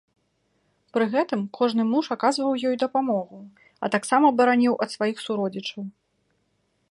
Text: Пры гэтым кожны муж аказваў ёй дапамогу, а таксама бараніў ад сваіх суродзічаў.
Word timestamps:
Пры 0.95 1.05
гэтым 1.15 1.43
кожны 1.57 1.83
муж 1.91 2.05
аказваў 2.15 2.57
ёй 2.71 2.75
дапамогу, 2.85 3.39
а 3.85 3.91
таксама 3.97 4.27
бараніў 4.39 4.73
ад 4.87 4.95
сваіх 4.95 5.17
суродзічаў. 5.27 5.81